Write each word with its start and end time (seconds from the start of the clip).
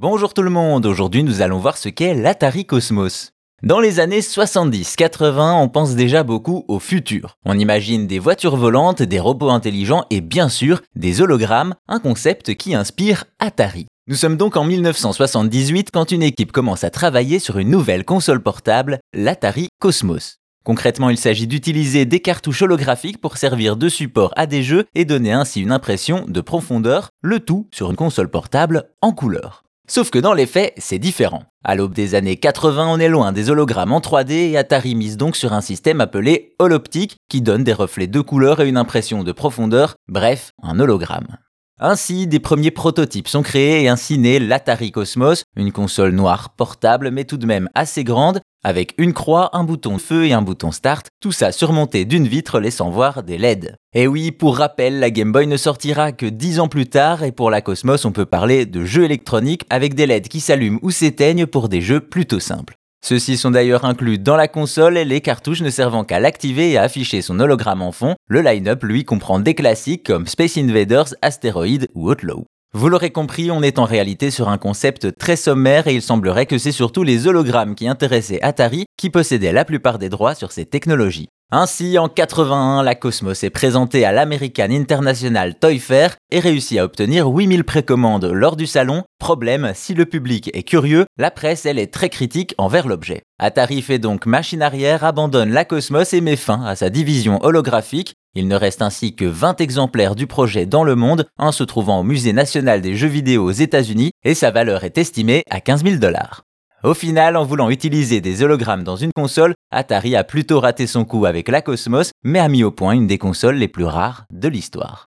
Bonjour 0.00 0.32
tout 0.32 0.42
le 0.42 0.50
monde, 0.50 0.86
aujourd'hui 0.86 1.24
nous 1.24 1.42
allons 1.42 1.58
voir 1.58 1.76
ce 1.76 1.88
qu'est 1.88 2.14
l'Atari 2.14 2.64
Cosmos. 2.64 3.32
Dans 3.64 3.80
les 3.80 3.98
années 3.98 4.20
70-80, 4.20 5.54
on 5.54 5.68
pense 5.68 5.96
déjà 5.96 6.22
beaucoup 6.22 6.64
au 6.68 6.78
futur. 6.78 7.34
On 7.44 7.58
imagine 7.58 8.06
des 8.06 8.20
voitures 8.20 8.56
volantes, 8.56 9.02
des 9.02 9.18
robots 9.18 9.50
intelligents 9.50 10.04
et 10.10 10.20
bien 10.20 10.48
sûr 10.48 10.82
des 10.94 11.20
hologrammes, 11.20 11.74
un 11.88 11.98
concept 11.98 12.54
qui 12.54 12.76
inspire 12.76 13.24
Atari. 13.40 13.88
Nous 14.06 14.14
sommes 14.14 14.36
donc 14.36 14.56
en 14.56 14.62
1978 14.62 15.90
quand 15.92 16.12
une 16.12 16.22
équipe 16.22 16.52
commence 16.52 16.84
à 16.84 16.90
travailler 16.90 17.40
sur 17.40 17.58
une 17.58 17.70
nouvelle 17.70 18.04
console 18.04 18.40
portable, 18.40 19.00
l'Atari 19.12 19.66
Cosmos. 19.80 20.36
Concrètement, 20.64 21.10
il 21.10 21.18
s'agit 21.18 21.48
d'utiliser 21.48 22.04
des 22.04 22.20
cartouches 22.20 22.62
holographiques 22.62 23.20
pour 23.20 23.36
servir 23.36 23.76
de 23.76 23.88
support 23.88 24.32
à 24.36 24.46
des 24.46 24.62
jeux 24.62 24.84
et 24.94 25.04
donner 25.04 25.32
ainsi 25.32 25.60
une 25.60 25.72
impression 25.72 26.24
de 26.28 26.40
profondeur, 26.40 27.08
le 27.20 27.40
tout 27.40 27.66
sur 27.72 27.90
une 27.90 27.96
console 27.96 28.30
portable 28.30 28.90
en 29.02 29.10
couleur. 29.10 29.64
Sauf 29.90 30.10
que 30.10 30.18
dans 30.18 30.34
les 30.34 30.44
faits, 30.44 30.74
c'est 30.76 30.98
différent. 30.98 31.44
À 31.64 31.74
l'aube 31.74 31.94
des 31.94 32.14
années 32.14 32.36
80, 32.36 32.88
on 32.88 32.98
est 32.98 33.08
loin 33.08 33.32
des 33.32 33.48
hologrammes 33.48 33.92
en 33.92 34.00
3D 34.00 34.32
et 34.50 34.58
Atari 34.58 34.94
mise 34.94 35.16
donc 35.16 35.34
sur 35.34 35.54
un 35.54 35.62
système 35.62 36.02
appelé 36.02 36.54
holoptique 36.58 37.16
qui 37.30 37.40
donne 37.40 37.64
des 37.64 37.72
reflets 37.72 38.06
de 38.06 38.20
couleur 38.20 38.60
et 38.60 38.68
une 38.68 38.76
impression 38.76 39.24
de 39.24 39.32
profondeur, 39.32 39.94
bref, 40.06 40.52
un 40.62 40.78
hologramme. 40.78 41.38
Ainsi, 41.80 42.26
des 42.26 42.40
premiers 42.40 42.72
prototypes 42.72 43.28
sont 43.28 43.42
créés 43.42 43.84
et 43.84 43.88
ainsi 43.88 44.18
naît 44.18 44.40
l'Atari 44.40 44.90
Cosmos, 44.90 45.44
une 45.56 45.70
console 45.70 46.10
noire 46.10 46.50
portable 46.50 47.12
mais 47.12 47.24
tout 47.24 47.36
de 47.36 47.46
même 47.46 47.68
assez 47.76 48.02
grande, 48.02 48.40
avec 48.64 48.94
une 48.98 49.12
croix, 49.12 49.50
un 49.52 49.62
bouton 49.62 49.98
feu 49.98 50.26
et 50.26 50.32
un 50.32 50.42
bouton 50.42 50.72
start, 50.72 51.06
tout 51.20 51.30
ça 51.30 51.52
surmonté 51.52 52.04
d'une 52.04 52.26
vitre 52.26 52.58
laissant 52.58 52.90
voir 52.90 53.22
des 53.22 53.38
LED. 53.38 53.76
Et 53.94 54.08
oui, 54.08 54.32
pour 54.32 54.56
rappel, 54.56 54.98
la 54.98 55.12
Game 55.12 55.30
Boy 55.30 55.46
ne 55.46 55.56
sortira 55.56 56.10
que 56.10 56.26
10 56.26 56.58
ans 56.58 56.68
plus 56.68 56.86
tard 56.86 57.22
et 57.22 57.30
pour 57.30 57.48
la 57.48 57.60
Cosmos 57.60 58.04
on 58.04 58.10
peut 58.10 58.26
parler 58.26 58.66
de 58.66 58.84
jeux 58.84 59.04
électroniques 59.04 59.62
avec 59.70 59.94
des 59.94 60.06
LED 60.06 60.26
qui 60.26 60.40
s'allument 60.40 60.80
ou 60.82 60.90
s'éteignent 60.90 61.46
pour 61.46 61.68
des 61.68 61.80
jeux 61.80 62.00
plutôt 62.00 62.40
simples. 62.40 62.74
Ceux-ci 63.04 63.36
sont 63.36 63.50
d'ailleurs 63.50 63.84
inclus 63.84 64.18
dans 64.18 64.36
la 64.36 64.48
console 64.48 64.98
et 64.98 65.04
les 65.04 65.20
cartouches 65.20 65.62
ne 65.62 65.70
servant 65.70 66.04
qu'à 66.04 66.20
l'activer 66.20 66.72
et 66.72 66.78
à 66.78 66.82
afficher 66.82 67.22
son 67.22 67.40
hologramme 67.40 67.82
en 67.82 67.92
fond. 67.92 68.16
Le 68.28 68.40
line-up, 68.40 68.82
lui, 68.82 69.04
comprend 69.04 69.38
des 69.38 69.54
classiques 69.54 70.04
comme 70.04 70.26
Space 70.26 70.58
Invaders, 70.58 71.14
Asteroid 71.22 71.86
ou 71.94 72.10
Outlaw. 72.10 72.44
Vous 72.74 72.90
l'aurez 72.90 73.10
compris, 73.10 73.50
on 73.50 73.62
est 73.62 73.78
en 73.78 73.84
réalité 73.84 74.30
sur 74.30 74.50
un 74.50 74.58
concept 74.58 75.16
très 75.16 75.36
sommaire 75.36 75.86
et 75.86 75.94
il 75.94 76.02
semblerait 76.02 76.44
que 76.44 76.58
c'est 76.58 76.72
surtout 76.72 77.02
les 77.02 77.26
hologrammes 77.26 77.74
qui 77.74 77.88
intéressaient 77.88 78.42
Atari 78.42 78.84
qui 78.98 79.08
possédaient 79.08 79.52
la 79.52 79.64
plupart 79.64 79.98
des 79.98 80.10
droits 80.10 80.34
sur 80.34 80.52
ces 80.52 80.66
technologies. 80.66 81.28
Ainsi, 81.50 81.96
en 81.96 82.10
81, 82.10 82.82
la 82.82 82.94
Cosmos 82.94 83.42
est 83.42 83.48
présentée 83.48 84.04
à 84.04 84.12
l'American 84.12 84.68
International 84.70 85.58
Toy 85.58 85.78
Fair 85.78 86.16
et 86.30 86.40
réussit 86.40 86.78
à 86.78 86.84
obtenir 86.84 87.26
8000 87.26 87.64
précommandes 87.64 88.26
lors 88.26 88.54
du 88.54 88.66
salon. 88.66 89.04
Problème, 89.18 89.72
si 89.74 89.94
le 89.94 90.04
public 90.04 90.50
est 90.52 90.62
curieux, 90.62 91.06
la 91.16 91.30
presse, 91.30 91.64
elle, 91.64 91.78
est 91.78 91.90
très 91.90 92.10
critique 92.10 92.54
envers 92.58 92.86
l'objet. 92.86 93.22
Atari 93.38 93.80
fait 93.80 93.98
donc 93.98 94.26
machine 94.26 94.60
arrière, 94.60 95.04
abandonne 95.04 95.50
la 95.50 95.64
Cosmos 95.64 96.12
et 96.12 96.20
met 96.20 96.36
fin 96.36 96.62
à 96.66 96.76
sa 96.76 96.90
division 96.90 97.42
holographique. 97.42 98.12
Il 98.34 98.46
ne 98.46 98.54
reste 98.54 98.82
ainsi 98.82 99.16
que 99.16 99.24
20 99.24 99.62
exemplaires 99.62 100.16
du 100.16 100.26
projet 100.26 100.66
dans 100.66 100.84
le 100.84 100.96
monde, 100.96 101.24
un 101.38 101.52
se 101.52 101.64
trouvant 101.64 102.00
au 102.00 102.04
Musée 102.04 102.34
national 102.34 102.82
des 102.82 102.94
jeux 102.94 103.08
vidéo 103.08 103.44
aux 103.44 103.52
États-Unis, 103.52 104.10
et 104.22 104.34
sa 104.34 104.50
valeur 104.50 104.84
est 104.84 104.98
estimée 104.98 105.44
à 105.48 105.62
15 105.62 105.82
000 105.82 105.96
dollars. 105.96 106.44
Au 106.84 106.94
final, 106.94 107.36
en 107.36 107.44
voulant 107.44 107.70
utiliser 107.70 108.20
des 108.20 108.44
hologrammes 108.44 108.84
dans 108.84 108.94
une 108.94 109.10
console, 109.12 109.54
Atari 109.72 110.14
a 110.14 110.22
plutôt 110.22 110.60
raté 110.60 110.86
son 110.86 111.04
coup 111.04 111.26
avec 111.26 111.48
la 111.48 111.60
Cosmos, 111.60 112.12
mais 112.22 112.38
a 112.38 112.48
mis 112.48 112.62
au 112.62 112.70
point 112.70 112.92
une 112.92 113.08
des 113.08 113.18
consoles 113.18 113.56
les 113.56 113.66
plus 113.66 113.84
rares 113.84 114.26
de 114.30 114.46
l'histoire. 114.46 115.06